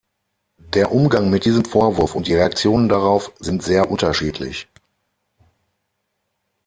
[0.73, 4.67] Der Umgang mit diesem Vorwurf und die Reaktionen darauf sind sehr unterschiedlich.